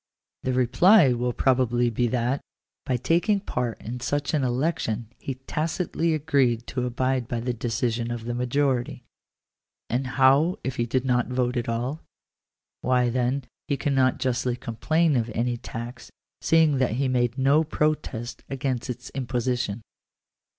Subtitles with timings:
[0.41, 2.41] The reply will probably be that,
[2.87, 8.09] by taking part in such an election, he tacitly agreed to abide by the decision
[8.09, 9.03] of the majority.
[9.91, 12.01] And how if he did not vote at all?
[12.81, 16.09] Why then he cannot justly complain of any tax,
[16.41, 19.83] seeing that he made no protest against its imposition.